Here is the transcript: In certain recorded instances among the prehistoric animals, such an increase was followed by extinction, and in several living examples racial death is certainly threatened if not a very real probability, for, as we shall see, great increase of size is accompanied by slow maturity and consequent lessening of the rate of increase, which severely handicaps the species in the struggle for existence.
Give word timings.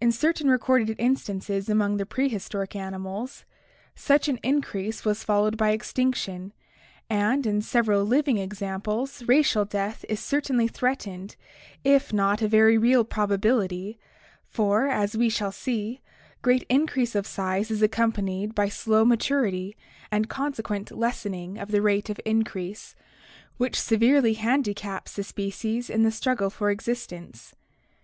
In 0.00 0.10
certain 0.10 0.50
recorded 0.50 0.96
instances 0.98 1.68
among 1.68 1.96
the 1.96 2.04
prehistoric 2.04 2.74
animals, 2.74 3.44
such 3.94 4.26
an 4.28 4.40
increase 4.42 5.04
was 5.04 5.22
followed 5.22 5.56
by 5.56 5.70
extinction, 5.70 6.52
and 7.08 7.46
in 7.46 7.62
several 7.62 8.02
living 8.02 8.38
examples 8.38 9.22
racial 9.28 9.64
death 9.64 10.04
is 10.08 10.18
certainly 10.18 10.66
threatened 10.66 11.36
if 11.84 12.12
not 12.12 12.42
a 12.42 12.48
very 12.48 12.76
real 12.76 13.04
probability, 13.04 14.00
for, 14.48 14.88
as 14.88 15.16
we 15.16 15.28
shall 15.28 15.52
see, 15.52 16.00
great 16.42 16.66
increase 16.68 17.14
of 17.14 17.24
size 17.24 17.70
is 17.70 17.82
accompanied 17.82 18.56
by 18.56 18.68
slow 18.68 19.04
maturity 19.04 19.76
and 20.10 20.28
consequent 20.28 20.90
lessening 20.90 21.56
of 21.56 21.70
the 21.70 21.80
rate 21.80 22.10
of 22.10 22.18
increase, 22.24 22.96
which 23.58 23.80
severely 23.80 24.32
handicaps 24.34 25.14
the 25.14 25.22
species 25.22 25.88
in 25.88 26.02
the 26.02 26.10
struggle 26.10 26.50
for 26.50 26.68
existence. 26.68 27.54